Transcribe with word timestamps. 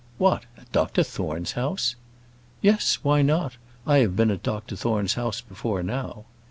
"What! 0.17 0.45
at 0.57 0.71
Dr 0.71 1.03
Thorne's 1.03 1.51
house?" 1.51 1.95
"Yes; 2.59 2.95
why 3.03 3.21
not? 3.21 3.57
I 3.85 3.99
have 3.99 4.15
been 4.15 4.31
at 4.31 4.41
Dr 4.41 4.75
Thorne's 4.75 5.13
house 5.13 5.41
before 5.41 5.83
now." 5.83 6.25